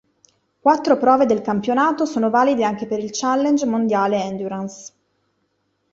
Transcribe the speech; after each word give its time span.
Quattro 0.59 0.97
prove 0.97 1.27
del 1.27 1.41
Campionato 1.41 2.05
sono 2.05 2.31
valide 2.31 2.63
anche 2.65 2.87
per 2.87 2.97
il 2.97 3.11
Challenge 3.13 3.63
mondiale 3.67 4.23
endurance. 4.23 4.93